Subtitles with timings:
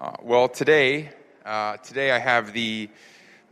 [0.00, 1.10] Uh, well, today,
[1.44, 2.88] uh, today I have the,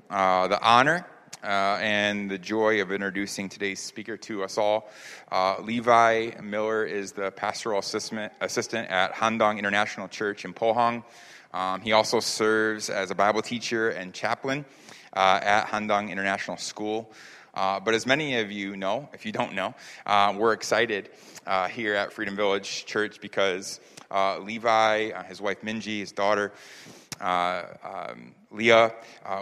[0.08, 1.04] uh, the honor
[1.42, 4.88] uh, and the joy of introducing today's speaker to us all.
[5.32, 11.02] Uh, Levi Miller is the pastoral assistant, assistant at Handong International Church in Pohang.
[11.52, 14.64] Um, he also serves as a Bible teacher and chaplain
[15.14, 17.10] uh, at Handong International School.
[17.54, 19.74] Uh, but as many of you know, if you don't know,
[20.04, 21.10] uh, we're excited
[21.44, 26.52] uh, here at Freedom Village Church because uh, Levi, uh, his wife Minji, his daughter
[27.20, 28.92] um, Leah,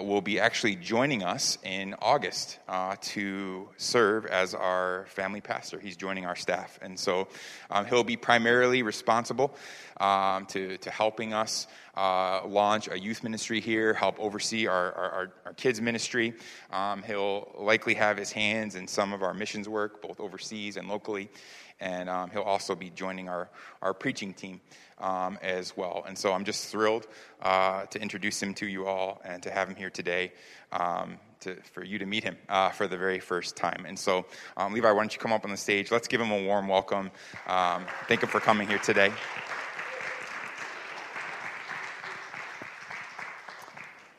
[0.01, 2.59] will be actually joining us in August
[3.01, 5.81] to serve as our family pastor.
[5.81, 6.79] He's joining our staff.
[6.83, 7.29] And so
[7.71, 9.55] um, he'll be primarily responsible
[9.99, 15.33] um, to, to helping us uh, launch a youth ministry here, help oversee our, our,
[15.47, 16.35] our kids' ministry.
[16.73, 20.89] Um, he'll likely have his hands in some of our missions work, both overseas and
[20.89, 21.31] locally.
[21.81, 23.49] And um, he'll also be joining our,
[23.83, 24.61] our preaching team
[24.99, 26.05] um, as well.
[26.07, 27.07] And so I'm just thrilled
[27.43, 30.33] uh, to introduce him to you all and to have him here today.
[30.73, 33.85] Um, to, for you to meet him uh, for the very first time.
[33.87, 34.25] And so,
[34.57, 35.91] um, Levi, why don't you come up on the stage?
[35.91, 37.11] Let's give him a warm welcome.
[37.47, 39.13] Um, thank him for coming here today.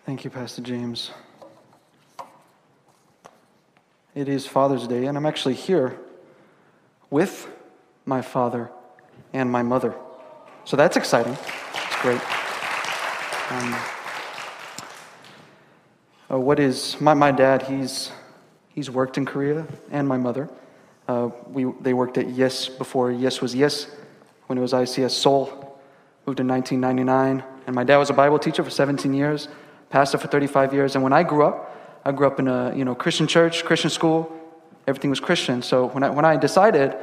[0.06, 1.10] Thank you, Pastor James.
[4.14, 6.00] It is Father's Day, and I'm actually here
[7.10, 7.48] with
[8.06, 8.70] my father
[9.34, 9.96] and my mother.
[10.64, 11.34] So that's exciting.
[11.34, 12.22] It's great.
[13.52, 13.76] Um,
[16.32, 17.64] uh, what is my, my dad?
[17.64, 18.12] He's
[18.70, 20.50] he's worked in Korea, and my mother.
[21.08, 23.88] Uh, we they worked at Yes before Yes was Yes,
[24.48, 25.62] when it was ICS Seoul.
[26.26, 29.48] Moved in 1999, and my dad was a Bible teacher for 17 years
[29.90, 30.96] pastor for 35 years.
[30.96, 33.90] And when I grew up, I grew up in a you know Christian church, Christian
[33.90, 34.32] school.
[34.88, 35.62] Everything was Christian.
[35.62, 36.96] So when I, when I decided,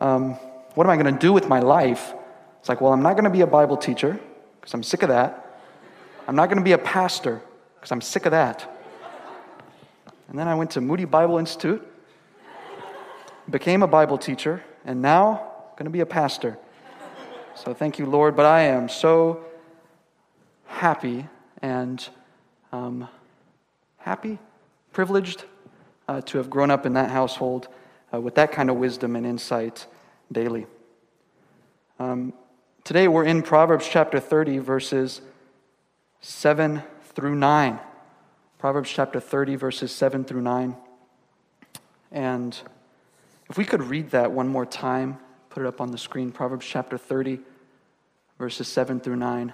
[0.00, 0.32] um,
[0.74, 2.14] what am I going to do with my life?
[2.60, 4.18] It's like, well, I'm not going to be a Bible teacher
[4.60, 5.60] because I'm sick of that.
[6.26, 7.40] I'm not going to be a pastor
[7.76, 8.74] because I'm sick of that.
[10.28, 11.86] And then I went to Moody Bible Institute,
[13.48, 16.58] became a Bible teacher, and now I'm going to be a pastor.
[17.54, 18.36] So thank you, Lord.
[18.36, 19.44] But I am so
[20.66, 21.26] happy
[21.62, 22.06] and
[22.72, 23.08] um,
[23.96, 24.38] happy,
[24.92, 25.44] privileged
[26.08, 27.68] uh, to have grown up in that household
[28.12, 29.86] uh, with that kind of wisdom and insight
[30.32, 30.66] daily.
[31.98, 32.32] Um,
[32.84, 35.20] today we're in Proverbs chapter 30, verses
[36.20, 36.82] 7
[37.14, 37.78] through 9.
[38.58, 40.76] Proverbs chapter 30, verses 7 through 9.
[42.10, 42.58] And
[43.50, 45.18] if we could read that one more time,
[45.50, 46.32] put it up on the screen.
[46.32, 47.40] Proverbs chapter 30,
[48.38, 49.52] verses 7 through 9.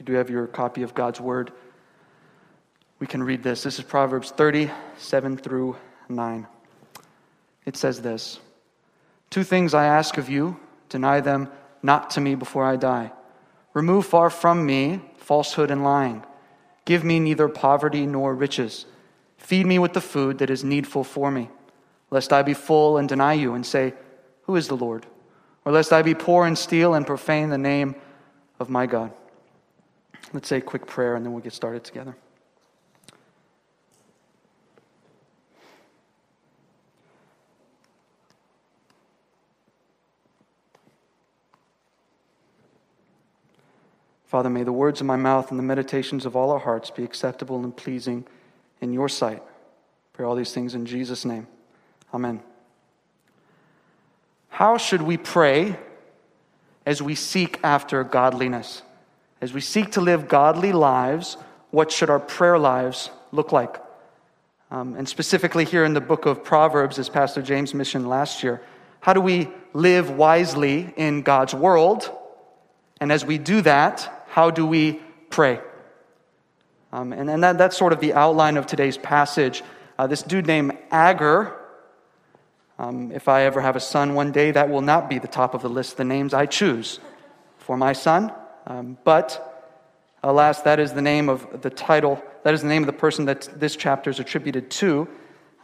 [0.00, 1.52] You do have your copy of God's Word,
[2.98, 3.62] we can read this.
[3.62, 5.76] This is Proverbs 30, 7 through
[6.08, 6.46] 9.
[7.66, 8.40] It says this
[9.28, 10.58] Two things I ask of you,
[10.88, 11.50] deny them
[11.82, 13.12] not to me before I die.
[13.74, 16.24] Remove far from me falsehood and lying.
[16.86, 18.86] Give me neither poverty nor riches.
[19.36, 21.50] Feed me with the food that is needful for me,
[22.10, 23.92] lest I be full and deny you and say,
[24.42, 25.06] Who is the Lord?
[25.64, 27.94] Or lest I be poor and steal and profane the name
[28.58, 29.12] of my God.
[30.32, 32.16] Let's say a quick prayer and then we'll get started together.
[44.30, 47.02] Father, may the words of my mouth and the meditations of all our hearts be
[47.02, 48.24] acceptable and pleasing
[48.80, 49.42] in your sight.
[50.12, 51.48] Pray all these things in Jesus' name.
[52.14, 52.40] Amen.
[54.48, 55.76] How should we pray
[56.86, 58.82] as we seek after godliness?
[59.40, 61.36] As we seek to live godly lives,
[61.70, 63.80] what should our prayer lives look like?
[64.70, 68.60] Um, and specifically here in the book of Proverbs, as Pastor James mentioned last year,
[69.00, 72.10] how do we live wisely in God's world?
[73.00, 75.60] And as we do that, how do we pray?
[76.92, 79.62] Um, and and that, that's sort of the outline of today's passage.
[79.98, 81.56] Uh, this dude named Agur,
[82.78, 85.54] um, if I ever have a son one day, that will not be the top
[85.54, 87.00] of the list the names I choose
[87.58, 88.32] for my son.
[88.66, 89.46] Um, but
[90.22, 93.24] alas, that is the name of the title, that is the name of the person
[93.26, 95.08] that this chapter is attributed to.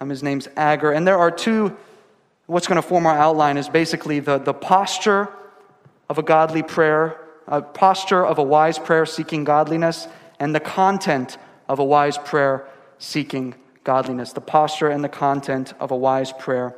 [0.00, 0.92] Um, his name's Agur.
[0.92, 1.76] And there are two,
[2.46, 5.28] what's going to form our outline is basically the, the posture
[6.08, 10.08] of a godly prayer, a posture of a wise prayer seeking godliness,
[10.38, 11.38] and the content
[11.68, 12.66] of a wise prayer
[12.98, 13.54] seeking
[13.84, 14.32] godliness.
[14.32, 16.74] The posture and the content of a wise prayer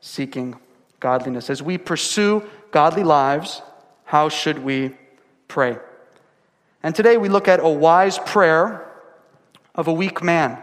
[0.00, 0.58] seeking
[1.00, 1.50] godliness.
[1.50, 3.62] As we pursue godly lives,
[4.04, 4.94] how should we
[5.48, 5.78] pray.
[6.82, 8.88] And today we look at a wise prayer
[9.74, 10.62] of a weak man.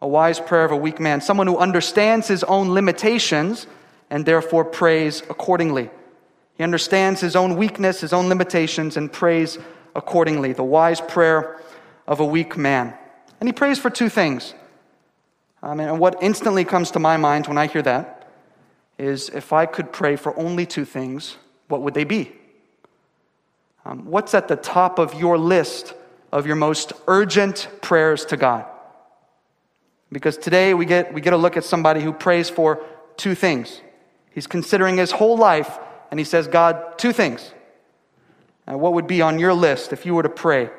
[0.00, 3.68] A wise prayer of a weak man, someone who understands his own limitations
[4.10, 5.90] and therefore prays accordingly.
[6.56, 9.58] He understands his own weakness, his own limitations, and prays
[9.94, 10.52] accordingly.
[10.52, 11.60] The wise prayer
[12.06, 12.94] of a weak man.
[13.38, 14.54] And he prays for two things.
[15.62, 18.28] And what instantly comes to my mind when I hear that
[18.98, 21.36] is if I could pray for only two things,
[21.68, 22.32] what would they be?
[23.84, 25.94] Um, what's at the top of your list
[26.30, 28.66] of your most urgent prayers to God?
[30.10, 32.84] Because today we get, we get a look at somebody who prays for
[33.16, 33.80] two things.
[34.30, 35.78] He's considering his whole life
[36.10, 37.52] and he says, God, two things.
[38.66, 40.70] And what would be on your list if you were to pray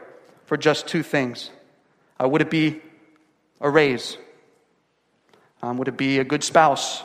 [0.45, 1.49] for just two things?
[2.21, 2.81] Uh, would it be
[3.59, 4.17] a raise?
[5.61, 7.03] Um, would it be a good spouse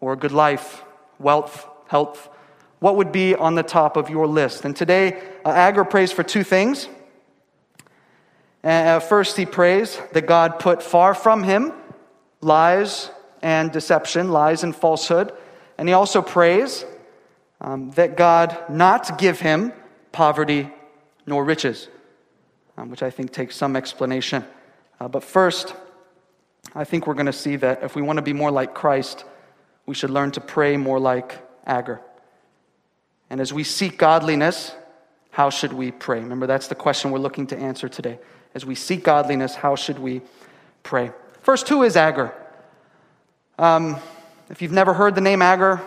[0.00, 0.82] or a good life,
[1.18, 2.28] wealth, health?
[2.80, 4.64] What would be on the top of your list?
[4.64, 6.88] And today, uh, Agur prays for two things.
[8.64, 11.72] Uh, first, he prays that God put far from him
[12.40, 13.10] lies
[13.42, 15.32] and deception, lies and falsehood.
[15.78, 16.84] And he also prays
[17.60, 19.72] um, that God not give him
[20.12, 20.70] poverty
[21.26, 21.88] nor riches,
[22.76, 24.44] um, which I think takes some explanation.
[24.98, 25.74] Uh, but first,
[26.74, 29.24] I think we're going to see that if we want to be more like Christ,
[29.86, 32.00] we should learn to pray more like Agur.
[33.30, 34.74] And as we seek godliness,
[35.30, 36.20] how should we pray?
[36.20, 38.18] Remember, that's the question we're looking to answer today.
[38.54, 40.22] As we seek godliness, how should we
[40.82, 41.12] pray?
[41.42, 42.34] First, who is Agur?
[43.58, 43.96] Um,
[44.50, 45.80] if you've never heard the name Agur,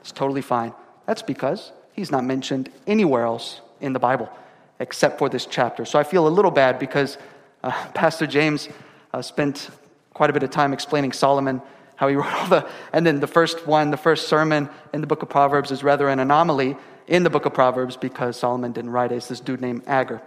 [0.00, 0.74] it's totally fine.
[1.06, 4.30] That's because he's not mentioned anywhere else in the Bible
[4.78, 5.84] except for this chapter.
[5.84, 7.18] So I feel a little bad because
[7.62, 8.68] uh, Pastor James
[9.12, 9.70] uh, spent
[10.12, 11.62] quite a bit of time explaining Solomon,
[11.96, 15.06] how he wrote all the, and then the first one, the first sermon in the
[15.06, 16.76] book of Proverbs is rather an anomaly
[17.10, 19.16] in the book of Proverbs because Solomon didn't write it.
[19.16, 20.22] It's this dude named Agur.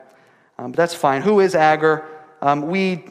[0.60, 1.22] Um, but that's fine.
[1.22, 2.06] Who is Agur?
[2.42, 3.06] Um, we,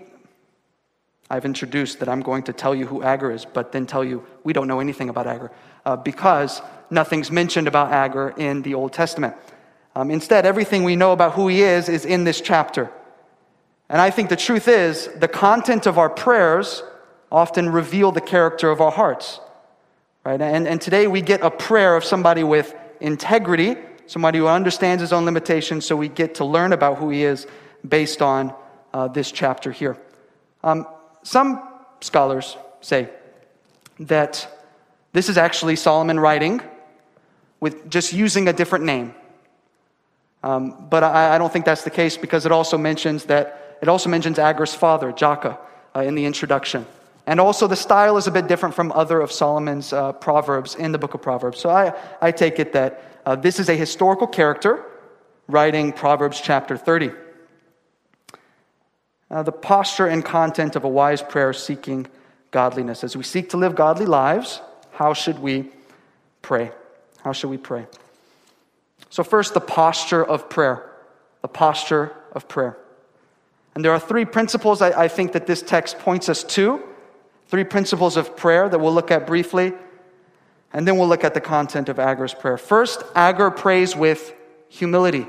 [1.31, 4.25] I've introduced that I'm going to tell you who Agur is, but then tell you
[4.45, 5.51] we don't know anything about Agur
[5.87, 6.61] uh, because
[6.91, 9.35] nothing's mentioned about Agur in the Old Testament.
[9.97, 12.91] Um, instead, everything we know about who he is is in this chapter.
[13.89, 16.83] And I think the truth is, the content of our prayers
[17.31, 19.41] often reveal the character of our hearts.
[20.25, 20.41] Right?
[20.41, 23.77] And, and today we get a prayer of somebody with integrity,
[24.07, 27.47] somebody who understands his own limitations, so we get to learn about who he is
[27.87, 28.55] based on
[28.95, 29.99] uh, this chapter here.
[30.63, 30.87] Um,
[31.23, 31.69] some
[32.01, 33.09] scholars say
[34.01, 34.49] that
[35.13, 36.61] this is actually Solomon writing
[37.61, 39.15] with just using a different name.
[40.43, 43.89] Um, but I, I, don't think that's the case because it also mentions that it
[43.89, 45.57] also mentions Agur's father, Jakeh,
[45.95, 46.85] uh, in the introduction.
[47.27, 50.91] And also, the style is a bit different from other of Solomon's uh, proverbs in
[50.91, 51.61] the book of Proverbs.
[51.61, 54.85] So I, I take it that uh, this is a historical character
[55.47, 57.13] writing Proverbs chapter 30.
[59.31, 62.07] Uh, the posture and content of a wise prayer seeking
[62.51, 63.05] godliness.
[63.05, 64.61] As we seek to live godly lives,
[64.91, 65.69] how should we
[66.43, 66.73] pray?
[67.23, 67.87] How should we pray?
[69.11, 70.91] So, first, the posture of prayer.
[71.43, 72.77] The posture of prayer.
[73.75, 76.83] And there are three principles I, I think that this text points us to.
[77.53, 79.75] Three principles of prayer that we'll look at briefly.
[80.73, 82.57] And then we'll look at the content of Agur's prayer.
[82.57, 84.33] First, Agur prays with
[84.71, 85.27] humility.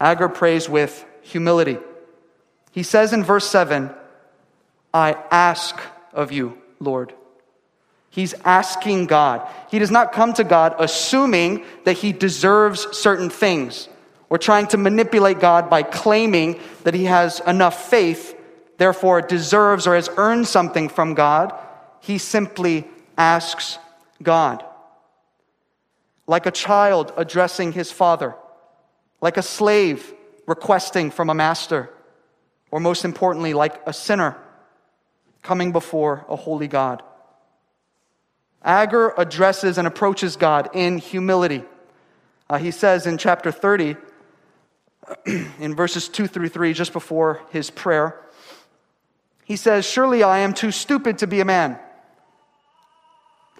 [0.00, 1.76] Agur prays with humility.
[2.72, 3.90] He says in verse 7,
[4.94, 5.78] I ask
[6.14, 7.12] of you, Lord.
[8.08, 9.46] He's asking God.
[9.70, 13.90] He does not come to God assuming that he deserves certain things.
[14.30, 18.34] We're trying to manipulate God by claiming that he has enough faith,
[18.78, 21.52] therefore deserves or has earned something from God.
[22.00, 23.78] He simply asks
[24.22, 24.64] God.
[26.26, 28.34] Like a child addressing his father,
[29.20, 30.12] like a slave
[30.46, 31.90] requesting from a master,
[32.70, 34.36] or most importantly, like a sinner
[35.42, 37.02] coming before a holy God.
[38.62, 41.62] Agur addresses and approaches God in humility.
[42.50, 43.96] Uh, he says in chapter 30,
[45.60, 48.20] in verses 2 through 3, just before his prayer,
[49.46, 51.78] he says, Surely I am too stupid to be a man.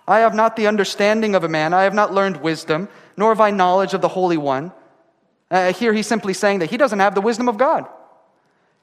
[0.09, 1.73] I have not the understanding of a man.
[1.73, 4.73] I have not learned wisdom, nor have I knowledge of the Holy One.
[5.49, 7.87] Uh, here he's simply saying that he doesn't have the wisdom of God.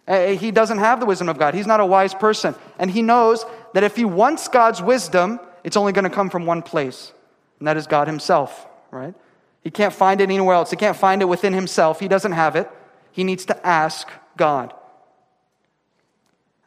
[0.07, 1.53] Uh, he doesn't have the wisdom of God.
[1.53, 2.55] He's not a wise person.
[2.79, 6.45] And he knows that if he wants God's wisdom, it's only going to come from
[6.45, 7.11] one place,
[7.59, 9.13] and that is God himself, right?
[9.61, 10.69] He can't find it anywhere else.
[10.69, 11.99] He can't find it within himself.
[11.99, 12.69] He doesn't have it.
[13.11, 14.73] He needs to ask God.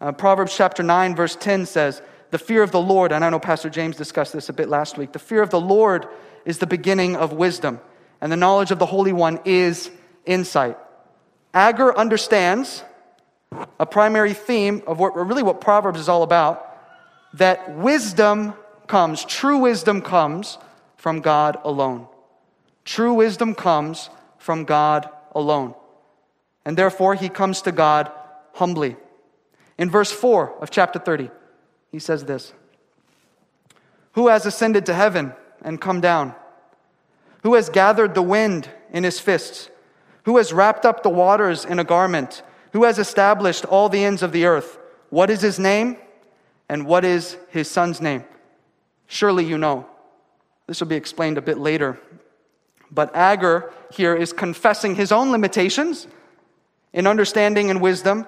[0.00, 3.38] Uh, Proverbs chapter 9, verse 10 says, The fear of the Lord, and I know
[3.38, 6.07] Pastor James discussed this a bit last week, the fear of the Lord
[6.45, 7.81] is the beginning of wisdom,
[8.21, 9.91] and the knowledge of the Holy One is
[10.25, 10.76] insight.
[11.55, 12.85] Agur understands
[13.81, 16.62] a primary theme of what really what Proverbs is all about
[17.35, 18.55] that wisdom
[18.87, 20.59] comes, true wisdom comes
[20.97, 22.07] from God alone.
[22.85, 25.75] True wisdom comes from God alone.
[26.65, 28.11] And therefore, he comes to God
[28.55, 28.97] humbly.
[29.78, 31.30] In verse 4 of chapter 30,
[31.90, 32.52] he says this
[34.12, 36.35] Who has ascended to heaven and come down?
[37.42, 39.71] Who has gathered the wind in his fists?
[40.25, 42.42] Who has wrapped up the waters in a garment?
[42.73, 44.78] Who has established all the ends of the earth?
[45.11, 45.97] What is his name?
[46.68, 48.25] And what is his son's name?
[49.06, 49.87] Surely you know.
[50.66, 52.00] This will be explained a bit later.
[52.90, 56.09] But Agur here is confessing his own limitations
[56.92, 58.26] in understanding and wisdom.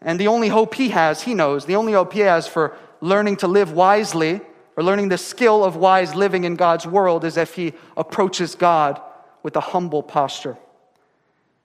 [0.00, 3.36] And the only hope he has, he knows, the only hope he has for learning
[3.38, 4.40] to live wisely
[4.76, 9.00] or learning the skill of wise living in God's world is if he approaches God
[9.42, 10.56] with a humble posture.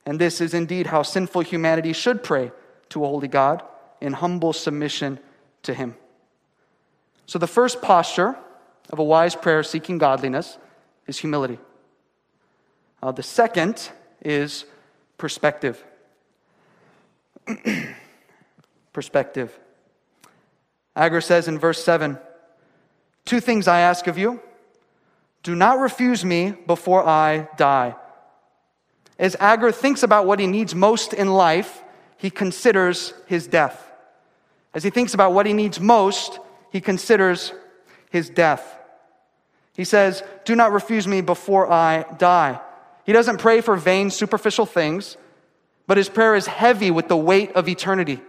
[0.06, 2.52] And this is indeed how sinful humanity should pray
[2.90, 3.64] to a holy God
[4.02, 5.20] in humble submission
[5.64, 5.96] to him.
[7.26, 8.36] So, the first posture
[8.90, 10.58] of a wise prayer seeking godliness
[11.08, 11.58] is humility.
[13.02, 14.66] Uh, the second is
[15.18, 15.84] perspective.
[18.94, 19.60] perspective.
[20.96, 22.18] Agur says in verse 7
[23.26, 24.42] Two things I ask of you.
[25.44, 27.96] Do not refuse me before I die.
[29.20, 31.84] As Agur thinks about what he needs most in life,
[32.18, 33.92] he considers his death.
[34.74, 36.40] As he thinks about what he needs most,
[36.72, 37.54] he considers
[38.10, 38.80] his death.
[39.76, 42.60] He says, Do not refuse me before I die.
[43.06, 45.18] He doesn't pray for vain, superficial things,
[45.88, 48.22] but his prayer is heavy with the weight of eternity.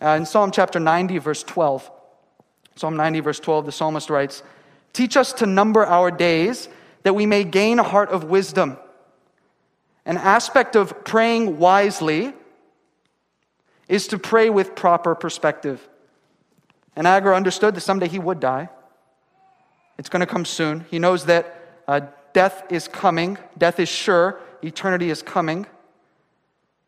[0.00, 1.90] Uh, in Psalm chapter 90, verse 12,
[2.76, 4.42] Psalm 90, verse 12, the psalmist writes,
[4.92, 6.68] Teach us to number our days
[7.02, 8.76] that we may gain a heart of wisdom.
[10.04, 12.32] An aspect of praying wisely
[13.88, 15.86] is to pray with proper perspective.
[16.96, 18.68] And Agur understood that someday he would die.
[19.98, 20.86] It's going to come soon.
[20.90, 22.00] He knows that uh,
[22.32, 25.66] death is coming, death is sure, eternity is coming.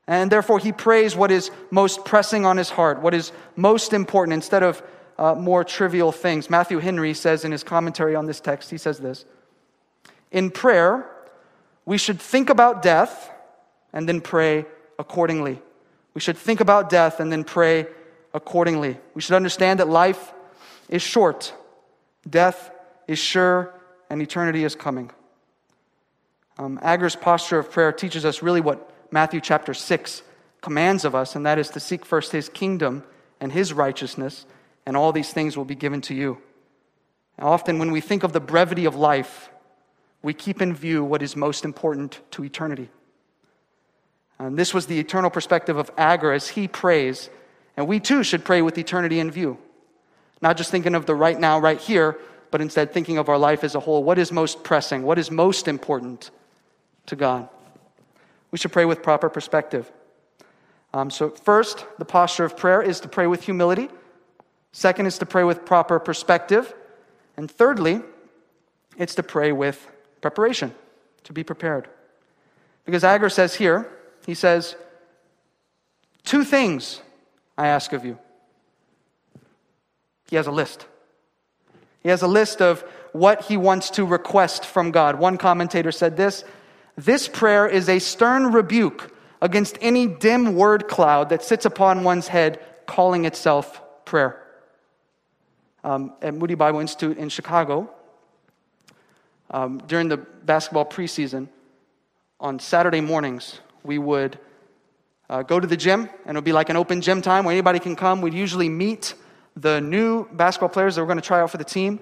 [0.06, 4.34] And therefore, he prays what is most pressing on his heart, what is most important,
[4.34, 4.82] instead of
[5.18, 6.48] uh, more trivial things.
[6.48, 9.24] Matthew Henry says in his commentary on this text, he says this
[10.30, 11.10] In prayer,
[11.84, 13.30] we should think about death
[13.92, 14.66] and then pray
[14.98, 15.60] accordingly.
[16.14, 17.86] We should think about death and then pray
[18.32, 18.98] accordingly.
[19.14, 20.32] We should understand that life
[20.88, 21.52] is short,
[22.28, 22.70] death
[23.08, 23.74] is sure,
[24.08, 25.10] and eternity is coming.
[26.58, 30.22] Um, Agur's posture of prayer teaches us really what Matthew chapter 6
[30.60, 33.04] commands of us, and that is to seek first his kingdom
[33.40, 34.46] and his righteousness,
[34.84, 36.38] and all these things will be given to you.
[37.38, 39.50] Often, when we think of the brevity of life,
[40.22, 42.88] we keep in view what is most important to eternity.
[44.38, 47.30] And this was the eternal perspective of Agur as he prays,
[47.76, 49.58] and we too should pray with eternity in view.
[50.40, 52.18] Not just thinking of the right now, right here,
[52.50, 54.02] but instead thinking of our life as a whole.
[54.02, 55.02] What is most pressing?
[55.02, 56.30] What is most important?
[57.06, 57.48] to God.
[58.50, 59.90] We should pray with proper perspective.
[60.94, 63.90] Um, so, first, the posture of prayer is to pray with humility.
[64.72, 66.74] Second is to pray with proper perspective.
[67.36, 68.02] And thirdly,
[68.96, 70.74] it's to pray with preparation,
[71.24, 71.88] to be prepared.
[72.84, 73.90] Because Agur says here,
[74.26, 74.76] he says,
[76.24, 77.02] Two things
[77.58, 78.18] I ask of you.
[80.28, 80.86] He has a list.
[82.02, 85.18] He has a list of what he wants to request from God.
[85.18, 86.44] One commentator said this
[86.96, 92.28] this prayer is a stern rebuke against any dim word cloud that sits upon one's
[92.28, 94.42] head, calling itself prayer.
[95.84, 97.90] Um, at Moody Bible Institute in Chicago,
[99.50, 101.48] um, during the basketball preseason,
[102.40, 104.38] on Saturday mornings, we would
[105.30, 107.52] uh, go to the gym, and it would be like an open gym time where
[107.52, 108.20] anybody can come.
[108.20, 109.14] We'd usually meet
[109.54, 112.00] the new basketball players that were going to try out for the team,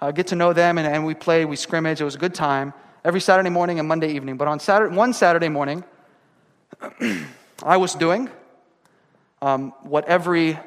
[0.00, 2.00] uh, get to know them, and, and we play, we scrimmage.
[2.00, 2.72] It was a good time
[3.04, 4.36] every Saturday morning and Monday evening.
[4.36, 5.84] But on Saturday, one Saturday morning,
[7.62, 8.28] I was doing
[9.42, 10.58] um, what every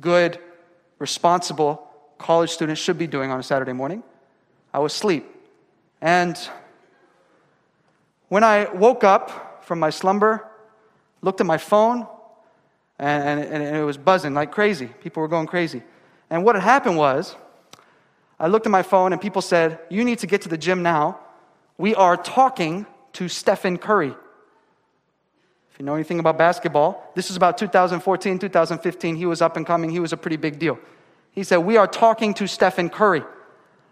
[0.00, 0.38] good,
[0.98, 1.86] responsible
[2.18, 4.02] college student should be doing on a Saturday morning.
[4.72, 5.26] I was asleep.
[6.00, 6.36] And
[8.28, 10.46] when I woke up from my slumber,
[11.20, 12.06] looked at my phone,
[12.98, 14.86] and, and, and, it was buzzing like crazy.
[15.02, 15.82] People were going crazy.
[16.30, 17.36] And what had happened was,
[18.40, 20.82] I looked at my phone, and people said, You need to get to the gym
[20.82, 21.18] now
[21.78, 24.14] we are talking to Stephen Curry.
[25.72, 29.16] If you know anything about basketball, this is about 2014, 2015.
[29.16, 30.78] He was up and coming, he was a pretty big deal.
[31.32, 33.22] He said, We are talking to Stephen Curry.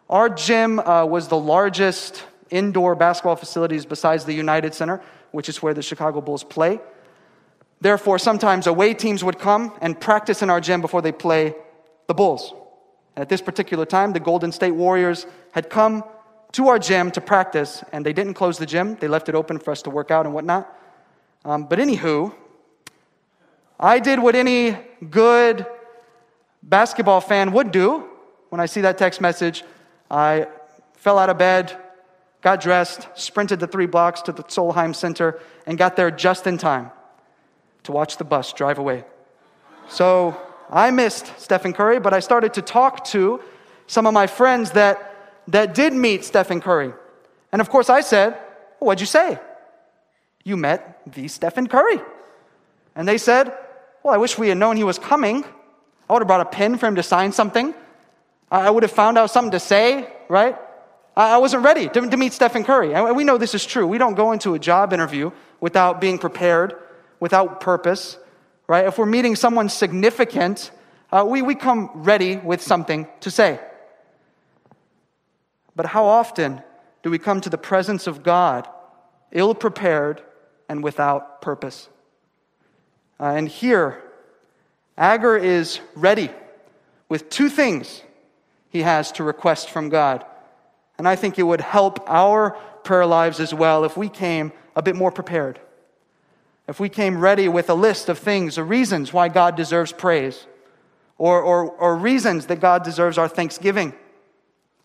[0.09, 5.63] Our gym uh, was the largest indoor basketball facilities besides the United Center, which is
[5.63, 6.81] where the Chicago Bulls play.
[7.81, 11.55] Therefore, sometimes away teams would come and practice in our gym before they play
[12.07, 12.55] the Bulls.
[13.15, 16.05] And at this particular time, the Golden State Warriors had come
[16.55, 18.97] to our gym to practice, and they didn't close the gym.
[18.97, 20.73] They left it open for us to work out and whatnot.
[21.45, 22.33] Um, but anywho,
[23.79, 24.77] I did what any
[25.11, 25.67] good
[26.63, 28.09] basketball fan would do
[28.51, 29.65] when I see that text message.
[30.09, 30.47] I
[30.95, 31.77] fell out of bed,
[32.41, 36.57] got dressed, sprinted the three blocks to the Solheim Center, and got there just in
[36.57, 36.93] time
[37.83, 39.05] to watch the bus drive away.
[39.89, 43.41] So I missed Stephen Curry, but I started to talk to
[43.89, 45.11] some of my friends that,
[45.49, 46.93] that did meet Stephen Curry.
[47.53, 48.33] And of course, I said,
[48.81, 49.39] well, What'd you say?
[50.45, 52.01] You met the Stephen Curry.
[52.95, 53.53] And they said,
[54.03, 55.45] Well, I wish we had known he was coming.
[56.09, 57.75] I would have brought a pen for him to sign something.
[58.51, 60.57] I would have found out something to say, right?
[61.17, 62.95] I wasn't ready to, meet Stephen Curry.
[62.95, 63.87] And we know this is true.
[63.87, 66.75] We don't go into a job interview without being prepared,
[67.21, 68.19] without purpose,
[68.67, 68.87] right?
[68.87, 70.71] If we're meeting someone significant,
[71.11, 73.61] uh, we, we come ready with something to say.
[75.77, 76.63] But how often
[77.03, 78.69] do we come to the presence of God
[79.33, 80.23] ill prepared
[80.69, 81.89] and without purpose?
[83.19, 84.03] Uh, and here,
[84.97, 86.31] Agur is ready
[87.09, 88.03] with two things
[88.69, 90.25] he has to request from God.
[90.99, 92.51] And I think it would help our
[92.85, 95.61] prayer lives as well if we came a bit more prepared.
[96.67, 100.47] If we came ready with a list of things or reasons why God deserves praise,
[101.19, 103.95] or, or, or reasons that God deserves our thanksgiving,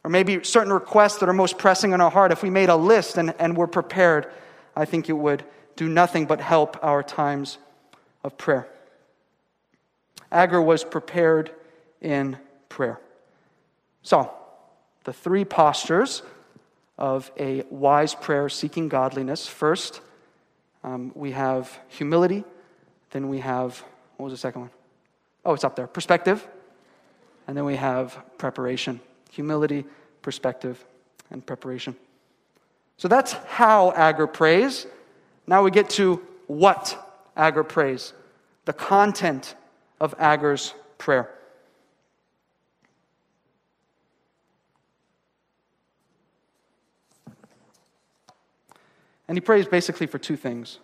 [0.03, 2.75] or maybe certain requests that are most pressing in our heart, if we made a
[2.75, 4.32] list and, and were prepared,
[4.75, 5.44] I think it would
[5.75, 7.58] do nothing but help our times
[8.24, 8.68] of prayer.
[10.32, 11.51] Agur was prepared
[12.01, 12.38] in
[12.70, 13.00] prayer.
[14.03, 14.34] So,
[15.03, 16.22] the three postures
[16.98, 19.48] of a wise prayer seeking godliness.
[19.48, 20.01] First,
[20.84, 22.44] um, we have humility.
[23.12, 23.84] Then we have,
[24.18, 24.70] what was the second one?
[25.46, 26.46] Oh, it's up there perspective.
[27.48, 29.00] And then we have preparation.
[29.29, 29.86] Humility,
[30.21, 30.83] perspective,
[31.31, 31.95] and preparation.
[32.98, 34.86] So that's how Agur prays.
[35.48, 36.98] Now we get to what
[37.37, 38.13] Agur prays,
[38.65, 39.55] the content
[40.01, 41.29] of Agur's prayer.
[49.29, 50.79] And he prays basically for two things.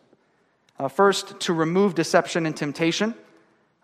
[0.80, 3.16] Uh, first, to remove deception and temptation.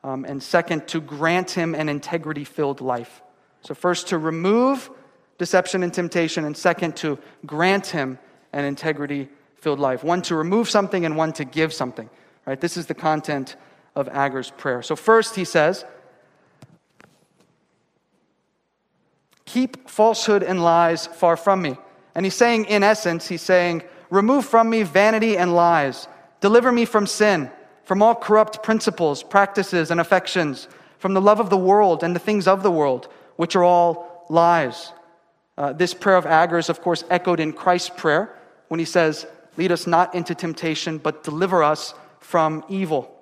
[0.03, 3.21] Um, and second, to grant him an integrity filled life.
[3.61, 4.89] So, first, to remove
[5.37, 6.45] deception and temptation.
[6.45, 8.19] And second, to grant him
[8.53, 10.03] an integrity filled life.
[10.03, 12.09] One to remove something and one to give something.
[12.45, 12.59] Right?
[12.59, 13.55] This is the content
[13.95, 14.81] of Agur's prayer.
[14.81, 15.85] So, first, he says,
[19.45, 21.77] Keep falsehood and lies far from me.
[22.15, 26.07] And he's saying, in essence, he's saying, Remove from me vanity and lies.
[26.41, 27.51] Deliver me from sin,
[27.83, 30.67] from all corrupt principles, practices, and affections,
[30.99, 34.25] from the love of the world and the things of the world, which are all
[34.29, 34.93] lies.
[35.57, 38.35] Uh, this prayer of Agur is, of course, echoed in Christ's prayer
[38.67, 39.25] when he says,
[39.57, 43.13] Lead us not into temptation, but deliver us from evil.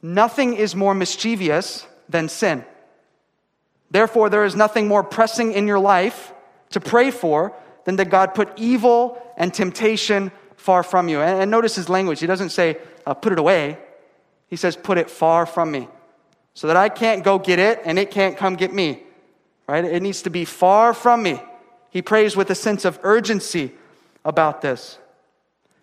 [0.00, 2.64] Nothing is more mischievous than sin.
[3.90, 6.32] Therefore, there is nothing more pressing in your life
[6.70, 11.20] to pray for than that God put evil and temptation far from you.
[11.20, 12.20] And, and notice his language.
[12.20, 13.78] He doesn't say, uh, put it away.
[14.48, 15.88] He says, put it far from me.
[16.54, 19.02] So that I can't go get it and it can't come get me.
[19.68, 19.84] Right?
[19.84, 21.40] It needs to be far from me.
[21.90, 23.72] He prays with a sense of urgency
[24.24, 24.98] about this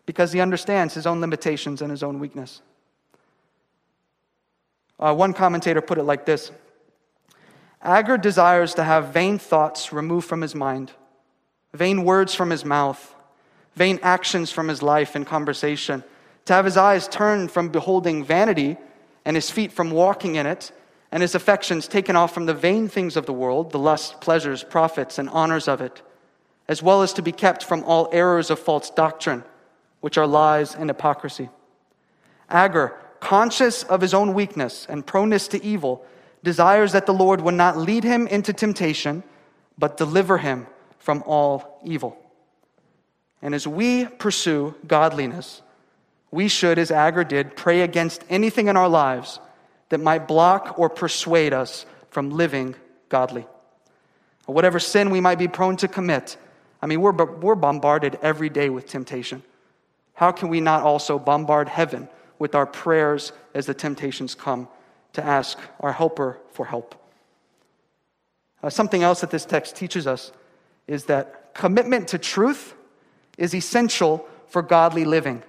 [0.06, 2.62] because he understands his own limitations and his own weakness.
[5.00, 6.52] Uh, one commentator put it like this
[7.82, 10.92] Agur desires to have vain thoughts removed from his mind
[11.74, 13.14] vain words from his mouth,
[13.76, 16.04] vain actions from his life and conversation,
[16.46, 18.78] to have his eyes turned from beholding vanity
[19.26, 20.72] and his feet from walking in it,
[21.16, 24.66] and his affections taken off from the vain things of the world, the lusts, pleasures,
[24.66, 26.02] profits, and honors of it,
[26.68, 29.42] as well as to be kept from all errors of false doctrine,
[30.02, 31.48] which are lies and hypocrisy.
[32.50, 36.06] Agur, conscious of his own weakness and proneness to evil,
[36.44, 39.24] desires that the Lord would not lead him into temptation,
[39.78, 40.68] but deliver him
[41.00, 42.18] from all evil.
[43.42, 45.62] And as we pursue godliness,
[46.30, 49.40] we should, as Agur did, pray against anything in our lives
[49.90, 52.76] that might block or persuade us from living
[53.10, 53.46] godly.
[54.48, 56.38] Or whatever sin we might be prone to commit.
[56.82, 59.44] I mean, we're, we're bombarded every day with temptation.
[60.14, 62.08] How can we not also bombard heaven
[62.40, 64.68] with our prayers as the temptations come
[65.14, 66.96] to ask our helper for help?
[68.64, 70.32] Uh, something else that this text teaches us
[70.88, 72.74] is that commitment to truth
[73.38, 75.44] is essential for godly living.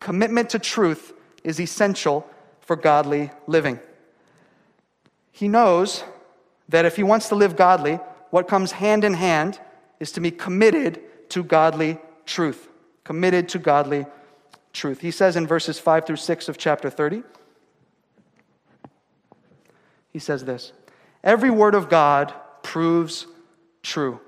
[0.00, 1.12] Commitment to truth
[1.44, 2.28] is essential
[2.62, 3.78] for godly living.
[5.30, 6.04] He knows
[6.68, 7.96] that if he wants to live godly,
[8.30, 9.60] what comes hand in hand
[10.00, 12.68] is to be committed to godly truth.
[13.04, 14.06] Committed to godly
[14.72, 15.00] truth.
[15.00, 17.22] He says in verses 5 through 6 of chapter 30,
[20.12, 20.72] he says this
[21.24, 23.26] Every word of God proves
[23.82, 24.20] true.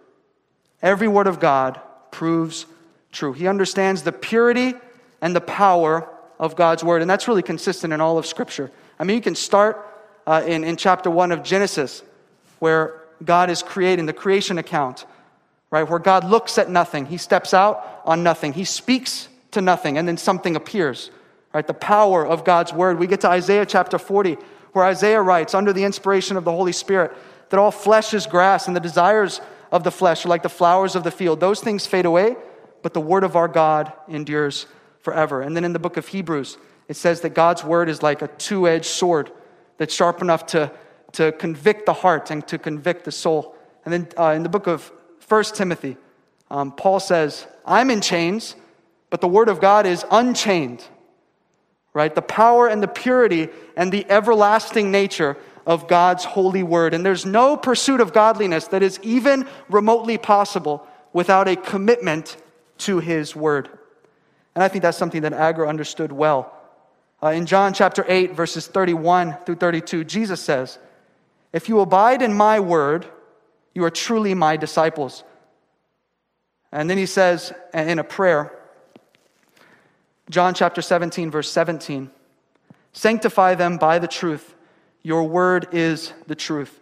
[0.83, 2.67] Every word of God proves
[3.13, 3.33] true.
[3.33, 4.75] He understands the purity
[5.21, 8.71] and the power of God's word, and that's really consistent in all of Scripture.
[8.99, 9.87] I mean, you can start
[10.27, 12.03] uh, in, in chapter 1 of Genesis,
[12.59, 15.07] where God is creating the creation account,
[15.71, 15.89] right?
[15.89, 20.07] Where God looks at nothing, He steps out on nothing, He speaks to nothing, and
[20.07, 21.11] then something appears,
[21.53, 21.67] right?
[21.67, 22.99] The power of God's word.
[22.99, 24.37] We get to Isaiah chapter 40,
[24.73, 27.13] where Isaiah writes, under the inspiration of the Holy Spirit,
[27.51, 30.97] that all flesh is grass, and the desires of the flesh are like the flowers
[30.97, 31.41] of the field.
[31.41, 32.37] Those things fade away,
[32.83, 34.67] but the word of our God endures
[35.05, 35.43] forever.
[35.43, 36.57] And then in the book of Hebrews,
[36.89, 39.31] it says that God's word is like a two edged sword
[39.77, 40.73] that's sharp enough to,
[41.13, 43.55] to convict the heart and to convict the soul.
[43.85, 44.91] And then uh, in the book of
[45.29, 45.99] 1 Timothy,
[46.51, 48.57] um, Paul says, I'm in chains,
[49.11, 50.83] but the word of God is unchained.
[51.93, 52.15] Right?
[52.15, 55.37] The power and the purity and the everlasting nature
[55.67, 56.95] of God's holy word.
[56.95, 62.37] And there's no pursuit of godliness that is even remotely possible without a commitment
[62.79, 63.69] to his word.
[64.55, 66.53] And I think that's something that Agur understood well.
[67.23, 70.79] Uh, in John chapter 8, verses 31 through 32, Jesus says,
[71.53, 73.07] If you abide in my word,
[73.75, 75.25] you are truly my disciples.
[76.71, 78.53] And then he says in a prayer,
[80.31, 82.11] John chapter 17, verse 17,
[82.93, 84.55] Sanctify them by the truth.
[85.03, 86.81] Your word is the truth.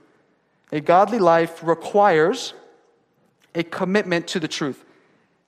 [0.70, 2.54] A godly life requires
[3.54, 4.84] a commitment to the truth.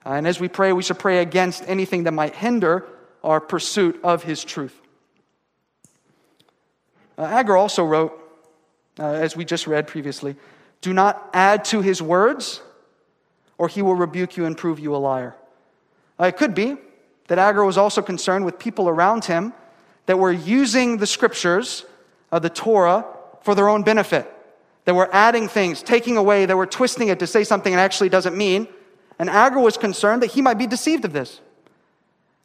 [0.05, 2.85] Uh, and as we pray, we should pray against anything that might hinder
[3.23, 4.79] our pursuit of His truth.
[7.17, 8.19] Uh, Agur also wrote,
[8.99, 10.35] uh, as we just read previously,
[10.81, 12.61] do not add to His words,
[13.57, 15.35] or He will rebuke you and prove you a liar.
[16.19, 16.77] Uh, it could be
[17.27, 19.53] that Agur was also concerned with people around him
[20.05, 21.85] that were using the scriptures,
[22.31, 23.05] of the Torah,
[23.41, 24.31] for their own benefit.
[24.85, 28.09] That were adding things, taking away, that were twisting it to say something it actually
[28.09, 28.67] doesn't mean.
[29.17, 31.39] And Agur was concerned that he might be deceived of this.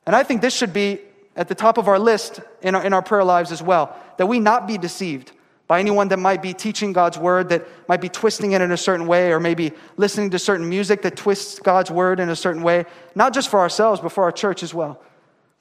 [0.06, 1.00] And I think this should be
[1.37, 4.26] at the top of our list in our, in our prayer lives as well that
[4.26, 5.33] we not be deceived
[5.66, 8.76] by anyone that might be teaching God's word, that might be twisting it in a
[8.76, 12.62] certain way, or maybe listening to certain music that twists God's word in a certain
[12.62, 15.00] way, not just for ourselves, but for our church as well.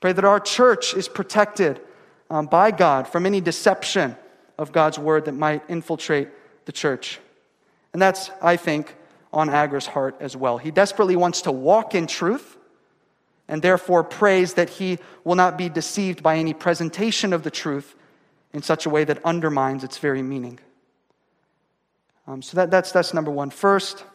[0.01, 1.79] Pray that our church is protected
[2.31, 4.15] um, by God from any deception
[4.57, 6.29] of God's word that might infiltrate
[6.65, 7.19] the church.
[7.93, 8.95] And that's, I think,
[9.31, 10.57] on Agur's heart as well.
[10.57, 12.57] He desperately wants to walk in truth
[13.47, 17.95] and therefore prays that he will not be deceived by any presentation of the truth
[18.53, 20.59] in such a way that undermines its very meaning.
[22.27, 23.49] Um, so that, that's, that's number one.
[23.49, 24.05] First,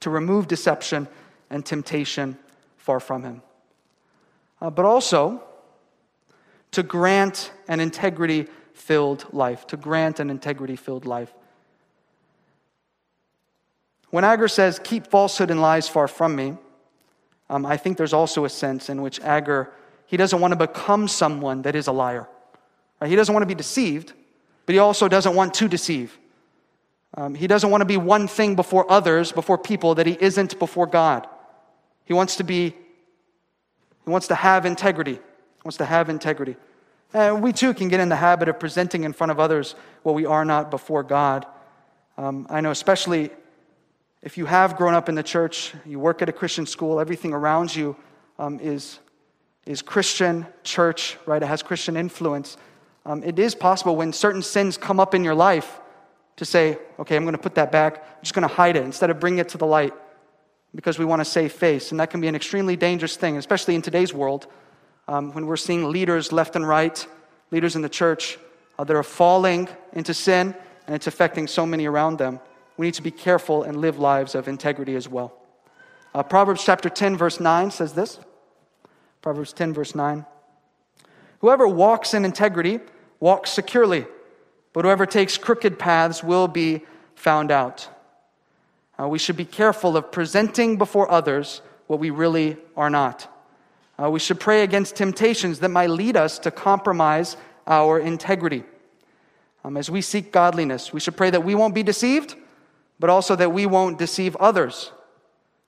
[0.00, 1.08] to remove deception
[1.50, 2.38] and temptation
[2.76, 3.42] far from him.
[4.60, 5.42] Uh, but also,
[6.70, 9.66] to grant an integrity filled life.
[9.68, 11.34] To grant an integrity filled life.
[14.10, 16.56] When Agur says, keep falsehood and lies far from me,
[17.48, 19.72] um, I think there's also a sense in which Agur,
[20.06, 22.28] he doesn't want to become someone that is a liar.
[23.00, 23.10] Right?
[23.10, 24.12] He doesn't want to be deceived,
[24.64, 26.18] but he also doesn't want to deceive.
[27.14, 30.58] Um, he doesn't want to be one thing before others, before people, that he isn't
[30.58, 31.26] before God.
[32.04, 32.74] He wants to be,
[34.04, 35.14] he wants to have integrity.
[35.14, 36.56] He wants to have integrity.
[37.14, 40.14] And we too can get in the habit of presenting in front of others what
[40.14, 41.46] we are not before God.
[42.18, 43.30] Um, I know, especially
[44.22, 47.32] if you have grown up in the church, you work at a Christian school, everything
[47.32, 47.96] around you
[48.38, 48.98] um, is,
[49.66, 51.42] is Christian church, right?
[51.42, 52.56] It has Christian influence.
[53.04, 55.80] Um, it is possible when certain sins come up in your life
[56.36, 57.98] to say, okay, I'm going to put that back.
[57.98, 59.94] I'm just going to hide it instead of bring it to the light
[60.74, 61.90] because we want to save face.
[61.90, 64.46] And that can be an extremely dangerous thing, especially in today's world
[65.08, 67.06] um, when we're seeing leaders left and right,
[67.50, 68.38] leaders in the church
[68.78, 70.54] uh, that are falling into sin
[70.86, 72.40] and it's affecting so many around them
[72.76, 75.32] we need to be careful and live lives of integrity as well.
[76.14, 78.18] Uh, Proverbs chapter 10, verse 9 says this
[79.22, 80.24] Proverbs 10, verse 9.
[81.40, 82.80] Whoever walks in integrity
[83.20, 84.06] walks securely,
[84.72, 86.82] but whoever takes crooked paths will be
[87.14, 87.88] found out.
[88.98, 93.32] Uh, we should be careful of presenting before others what we really are not.
[94.02, 97.36] Uh, we should pray against temptations that might lead us to compromise
[97.66, 98.64] our integrity.
[99.64, 102.36] Um, as we seek godliness, we should pray that we won't be deceived
[102.98, 104.92] but also that we won't deceive others,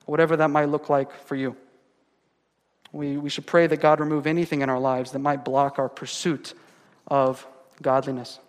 [0.05, 1.55] whatever that might look like for you.
[2.91, 5.89] We, we should pray that God remove anything in our lives that might block our
[5.89, 6.53] pursuit
[7.07, 7.45] of
[7.81, 8.39] godliness.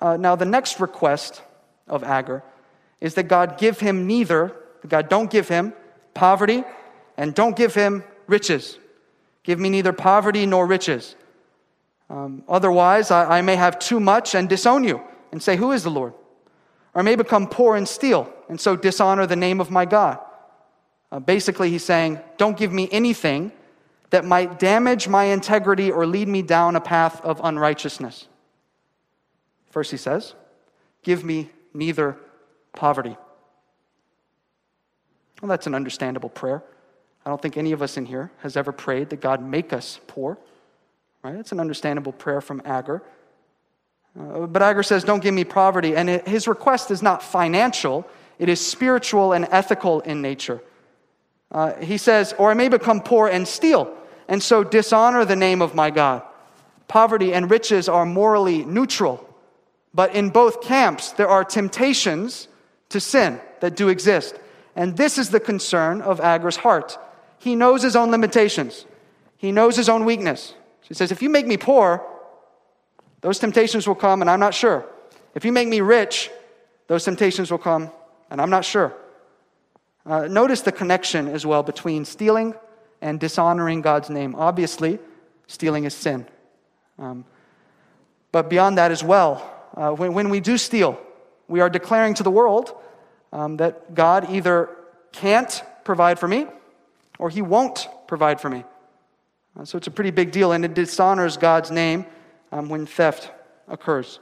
[0.00, 1.42] Uh, now, the next request
[1.86, 2.42] of Agur
[3.00, 4.54] is that God give him neither,
[4.86, 5.72] God don't give him
[6.14, 6.64] poverty,
[7.16, 8.78] and don't give him riches.
[9.42, 11.16] Give me neither poverty nor riches.
[12.10, 15.82] Um, otherwise, I, I may have too much and disown you and say, Who is
[15.82, 16.14] the Lord?
[16.98, 20.18] Or may become poor and steal, and so dishonor the name of my God.
[21.12, 23.52] Uh, basically, he's saying, Don't give me anything
[24.10, 28.26] that might damage my integrity or lead me down a path of unrighteousness.
[29.70, 30.34] First, he says,
[31.04, 32.16] Give me neither
[32.72, 33.16] poverty.
[35.40, 36.64] Well, that's an understandable prayer.
[37.24, 40.00] I don't think any of us in here has ever prayed that God make us
[40.08, 40.36] poor.
[41.22, 41.36] Right?
[41.36, 43.04] It's an understandable prayer from Agur.
[44.18, 45.94] Uh, but Agur says, Don't give me poverty.
[45.94, 48.06] And his request is not financial,
[48.38, 50.60] it is spiritual and ethical in nature.
[51.50, 53.94] Uh, he says, Or I may become poor and steal,
[54.28, 56.22] and so dishonor the name of my God.
[56.88, 59.24] Poverty and riches are morally neutral,
[59.94, 62.48] but in both camps, there are temptations
[62.88, 64.38] to sin that do exist.
[64.74, 66.98] And this is the concern of Agur's heart.
[67.38, 68.86] He knows his own limitations,
[69.36, 70.54] he knows his own weakness.
[70.82, 72.04] So he says, If you make me poor,
[73.20, 74.86] those temptations will come, and I'm not sure.
[75.34, 76.30] If you make me rich,
[76.86, 77.90] those temptations will come,
[78.30, 78.94] and I'm not sure.
[80.06, 82.54] Uh, notice the connection as well between stealing
[83.00, 84.34] and dishonoring God's name.
[84.34, 84.98] Obviously,
[85.46, 86.26] stealing is sin.
[86.98, 87.24] Um,
[88.32, 89.42] but beyond that as well,
[89.76, 90.98] uh, when, when we do steal,
[91.46, 92.74] we are declaring to the world
[93.32, 94.70] um, that God either
[95.12, 96.46] can't provide for me
[97.18, 98.64] or he won't provide for me.
[99.58, 102.06] Uh, so it's a pretty big deal, and it dishonors God's name
[102.52, 103.30] um, when theft
[103.68, 104.20] occurs.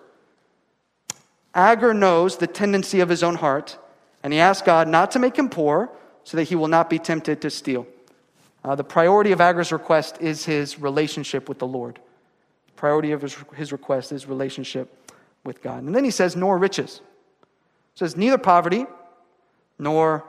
[1.55, 3.79] Agur knows the tendency of his own heart,
[4.23, 5.91] and he asks God not to make him poor
[6.25, 7.87] so that he will not be tempted to steal.
[8.65, 12.01] Uh, the priority of Agur's request is his relationship with the Lord.
[12.67, 14.93] The priority of his, his request is relationship
[15.45, 15.85] with God.
[15.85, 17.01] And then he says, nor riches.
[17.95, 18.85] He says, neither poverty
[19.79, 20.25] nor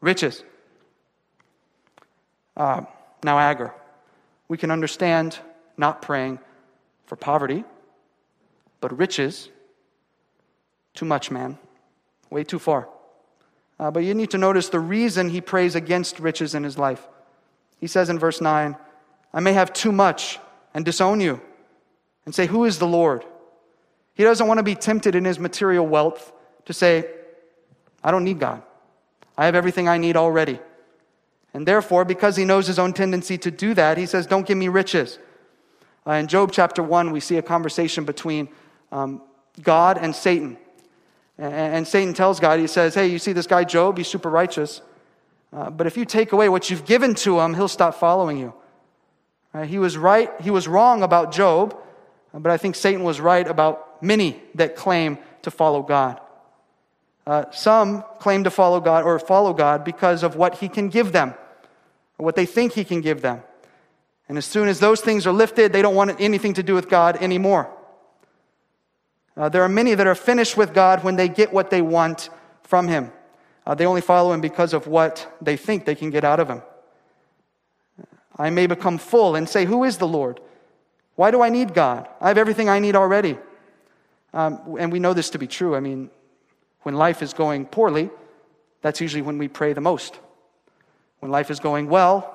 [0.00, 0.44] riches.
[2.56, 2.82] Uh,
[3.24, 3.74] now, Agur,
[4.48, 5.38] we can understand
[5.76, 6.38] not praying
[7.12, 7.62] for poverty,
[8.80, 9.50] but riches,
[10.94, 11.58] too much, man.
[12.30, 12.88] Way too far.
[13.78, 17.06] Uh, but you need to notice the reason he prays against riches in his life.
[17.78, 18.74] He says in verse 9,
[19.34, 20.38] I may have too much
[20.72, 21.42] and disown you
[22.24, 23.26] and say, Who is the Lord?
[24.14, 26.32] He doesn't want to be tempted in his material wealth
[26.64, 27.10] to say,
[28.02, 28.62] I don't need God.
[29.36, 30.60] I have everything I need already.
[31.52, 34.56] And therefore, because he knows his own tendency to do that, he says, Don't give
[34.56, 35.18] me riches.
[36.06, 38.48] Uh, in Job chapter 1, we see a conversation between
[38.90, 39.22] um,
[39.62, 40.56] God and Satan.
[41.38, 43.98] And, and, Satan tells God, He says, Hey, you see this guy Job?
[43.98, 44.82] He's super righteous.
[45.52, 48.54] Uh, but if you take away what you've given to him, he'll stop following you.
[49.52, 51.76] Uh, he was right, he was wrong about Job,
[52.32, 56.20] but I think Satan was right about many that claim to follow God.
[57.26, 61.12] Uh, some claim to follow God or follow God because of what he can give
[61.12, 61.34] them,
[62.18, 63.42] or what they think he can give them.
[64.32, 66.88] And as soon as those things are lifted, they don't want anything to do with
[66.88, 67.68] God anymore.
[69.36, 72.30] Uh, there are many that are finished with God when they get what they want
[72.62, 73.12] from him.
[73.66, 76.48] Uh, they only follow him because of what they think they can get out of
[76.48, 76.62] him.
[78.34, 80.40] I may become full and say, Who is the Lord?
[81.14, 82.08] Why do I need God?
[82.18, 83.36] I have everything I need already.
[84.32, 85.76] Um, and we know this to be true.
[85.76, 86.08] I mean,
[86.84, 88.08] when life is going poorly,
[88.80, 90.18] that's usually when we pray the most.
[91.20, 92.31] When life is going well,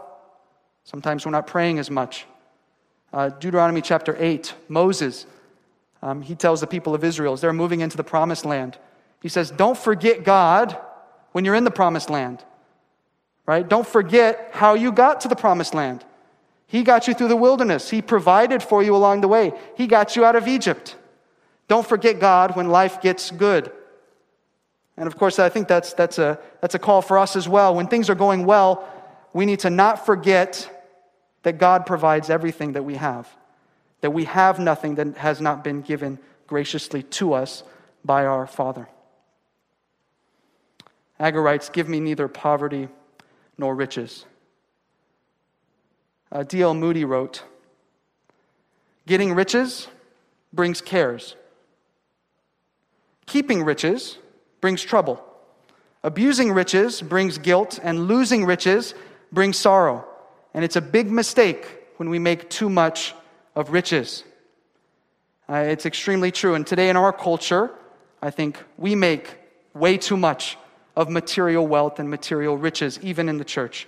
[0.88, 2.26] sometimes we're not praying as much.
[3.12, 5.26] Uh, Deuteronomy chapter 8, Moses,
[6.02, 8.78] um, he tells the people of Israel as they're moving into the promised land,
[9.21, 10.78] he says, Don't forget God
[11.34, 12.43] when you're in the promised land.
[13.45, 13.67] Right?
[13.67, 16.06] Don't forget how you got to the promised land.
[16.67, 17.89] He got you through the wilderness.
[17.89, 19.54] He provided for you along the way.
[19.76, 20.95] He got you out of Egypt.
[21.67, 23.71] Don't forget God when life gets good.
[24.97, 27.76] And of course, I think that's, that's, a, that's a call for us as well.
[27.76, 28.88] When things are going well,
[29.32, 30.69] we need to not forget
[31.43, 33.28] that God provides everything that we have,
[34.02, 37.63] that we have nothing that has not been given graciously to us
[38.04, 38.88] by our Father.
[41.19, 42.89] Agur writes, Give me neither poverty
[43.58, 44.26] nor riches.
[46.32, 46.73] Uh, D.L.
[46.73, 47.43] Moody wrote,
[49.06, 49.88] Getting riches
[50.54, 51.36] brings cares.
[53.26, 54.17] Keeping riches
[54.62, 55.23] brings trouble.
[56.04, 58.93] Abusing riches brings guilt, and losing riches
[59.32, 60.06] brings sorrow.
[60.57, 61.67] And it's a big mistake
[61.97, 63.13] when we make too much
[63.55, 64.23] of riches.
[65.47, 66.55] Uh, it's extremely true.
[66.55, 67.69] And today in our culture,
[68.23, 69.37] I think we make
[69.75, 70.57] way too much
[70.95, 73.87] of material wealth and material riches, even in the church.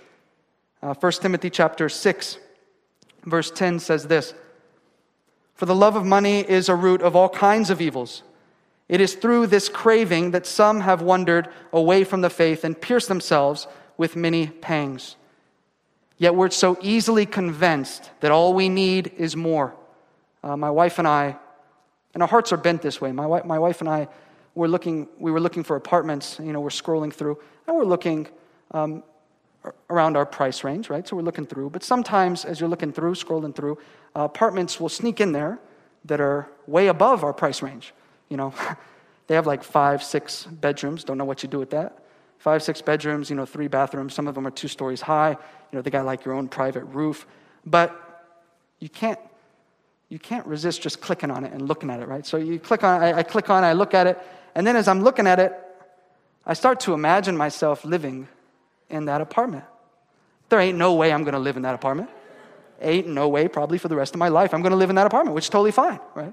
[0.80, 2.38] Uh, 1 Timothy chapter 6,
[3.24, 4.32] verse 10 says this
[5.56, 8.22] For the love of money is a root of all kinds of evils.
[8.88, 13.08] It is through this craving that some have wandered away from the faith and pierced
[13.08, 15.16] themselves with many pangs.
[16.20, 19.74] Yet we're so easily convinced that all we need is more.
[20.44, 21.34] Uh, my wife and I,
[22.12, 23.10] and our hearts are bent this way.
[23.10, 24.06] My, wife, my wife and I
[24.54, 26.38] were looking, we were looking for apartments.
[26.38, 28.28] You know, we're scrolling through, and we're looking
[28.72, 29.02] um,
[29.88, 31.08] around our price range, right?
[31.08, 31.70] So we're looking through.
[31.70, 33.78] But sometimes, as you're looking through, scrolling through,
[34.14, 35.58] uh, apartments will sneak in there
[36.04, 37.94] that are way above our price range.
[38.28, 38.52] You know,
[39.26, 41.02] they have like five, six bedrooms.
[41.02, 41.96] Don't know what you do with that.
[42.36, 44.12] Five, six bedrooms, you know, three bathrooms.
[44.12, 45.38] Some of them are two stories high.
[45.70, 47.26] You know, they got like your own private roof.
[47.64, 47.94] But
[48.80, 49.18] you can't,
[50.08, 52.26] you can't resist just clicking on it and looking at it, right?
[52.26, 54.18] So you click on I, I click on I look at it,
[54.54, 55.52] and then as I'm looking at it,
[56.44, 58.26] I start to imagine myself living
[58.88, 59.64] in that apartment.
[60.48, 62.10] There ain't no way I'm to live in that apartment.
[62.80, 65.06] Ain't no way, probably for the rest of my life, I'm to live in that
[65.06, 66.32] apartment, which is totally fine, right?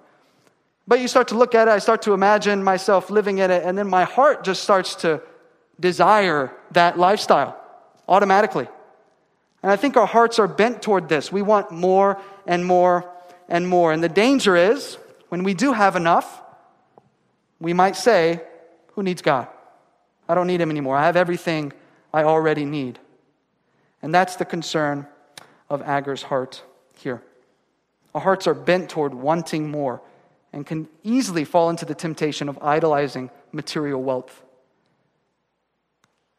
[0.88, 3.64] But you start to look at it, I start to imagine myself living in it,
[3.64, 5.22] and then my heart just starts to
[5.80, 7.62] desire that lifestyle
[8.08, 8.68] automatically.
[9.64, 11.32] And I think our hearts are bent toward this.
[11.32, 13.12] We want more and more
[13.50, 13.92] and more.
[13.92, 14.98] And the danger is
[15.30, 16.42] when we do have enough,
[17.60, 18.42] we might say,
[18.94, 19.48] Who needs God?
[20.30, 20.96] I don't need Him anymore.
[20.96, 21.74] I have everything
[22.14, 23.00] I already need.
[24.02, 25.08] And that's the concern
[25.70, 26.64] of Agur's heart
[26.96, 27.22] here.
[28.14, 30.02] Our hearts are bent toward wanting more
[30.54, 34.44] and can easily fall into the temptation of idolizing material wealth.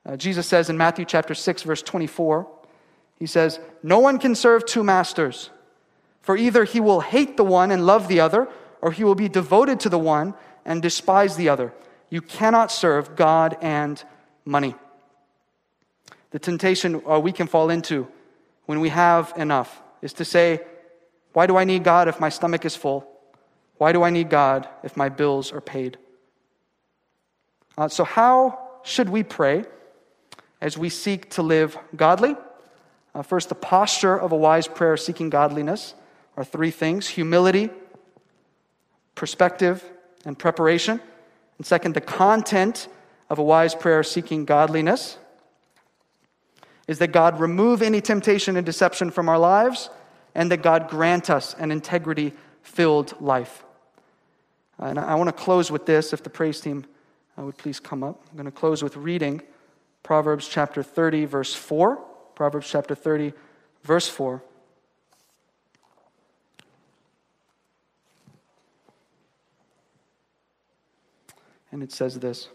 [0.07, 2.49] Uh, Jesus says in Matthew chapter 6 verse 24,
[3.19, 5.51] he says, "No one can serve two masters,
[6.23, 8.49] for either he will hate the one and love the other,
[8.81, 11.73] or he will be devoted to the one and despise the other.
[12.11, 14.03] You cannot serve God and
[14.45, 14.75] money."
[16.31, 18.07] The temptation uh, we can fall into
[18.67, 20.61] when we have enough is to say,
[21.33, 23.09] Why do I need God if my stomach is full?
[23.79, 25.97] Why do I need God if my bills are paid?
[27.77, 29.65] Uh, so, how should we pray
[30.61, 32.37] as we seek to live godly?
[33.15, 35.95] Uh, first, the posture of a wise prayer seeking godliness
[36.37, 37.71] are three things humility,
[39.15, 39.85] perspective,
[40.25, 41.01] and preparation.
[41.57, 42.89] And second, the content
[43.29, 45.19] of a wise prayer seeking godliness
[46.87, 49.91] is that God remove any temptation and deception from our lives,
[50.35, 53.65] and that God grant us an integrity filled life.
[54.79, 56.87] And I want to close with this, if the praise team
[57.37, 58.23] uh, would please come up.
[58.31, 59.43] I'm going to close with reading
[60.03, 62.03] Proverbs chapter 30, verse 4.
[62.39, 63.33] Proverbs chapter 30,
[63.83, 64.41] verse 4.
[71.73, 72.49] And it says this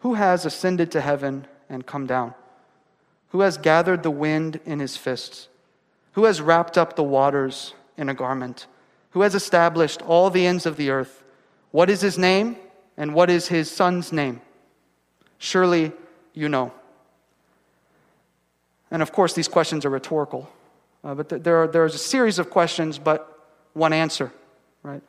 [0.00, 2.34] Who has ascended to heaven and come down?
[3.30, 5.48] Who has gathered the wind in his fists?
[6.12, 8.66] Who has wrapped up the waters in a garment?
[9.12, 11.24] Who has established all the ends of the earth?
[11.70, 12.56] What is his name
[12.98, 14.42] and what is his son's name?
[15.38, 15.92] Surely
[16.34, 16.74] you know.
[18.90, 20.48] And of course, these questions are rhetorical.
[21.02, 24.32] Uh, but there are, there's a series of questions, but one answer,
[24.82, 25.02] right?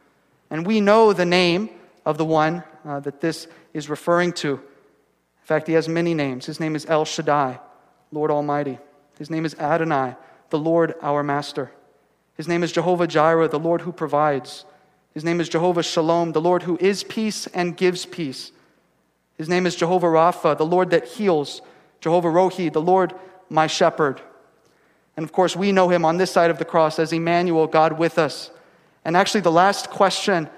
[0.49, 1.69] And we know the name
[2.05, 4.53] of the one uh, that this is referring to.
[4.53, 6.45] In fact, he has many names.
[6.45, 7.59] His name is El Shaddai,
[8.11, 8.79] Lord Almighty.
[9.17, 10.15] His name is Adonai,
[10.49, 11.71] the Lord our Master.
[12.35, 14.65] His name is Jehovah Jireh, the Lord who provides.
[15.13, 18.51] His name is Jehovah Shalom, the Lord who is peace and gives peace.
[19.37, 21.61] His name is Jehovah Rapha, the Lord that heals.
[22.01, 23.13] Jehovah Rohi, the Lord
[23.49, 24.21] my shepherd.
[25.15, 27.97] And of course, we know him on this side of the cross as Emmanuel, God
[27.97, 28.51] with us.
[29.03, 30.49] And actually, the last question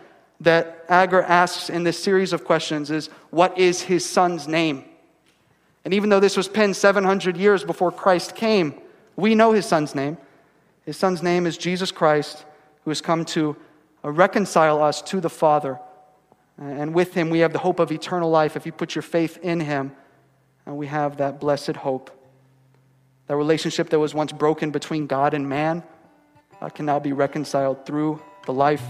[0.41, 4.85] that Agur asks in this series of questions is what is his son's name?
[5.85, 8.73] And even though this was penned 700 years before Christ came,
[9.15, 10.17] we know his son's name.
[10.85, 12.45] His son's name is Jesus Christ,
[12.83, 13.55] who has come to
[14.03, 15.79] reconcile us to the Father.
[16.57, 18.57] And with him, we have the hope of eternal life.
[18.57, 19.93] If you put your faith in him,
[20.65, 22.11] and we have that blessed hope.
[23.29, 25.83] That relationship that was once broken between God and man
[26.61, 28.83] uh, can now be reconciled through the life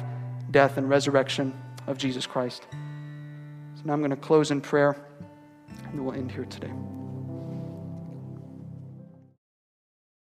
[0.51, 1.53] death, and resurrection
[1.87, 2.67] of Jesus Christ.
[2.71, 4.95] So now I'm going to close in prayer
[5.85, 6.71] and we'll end here today.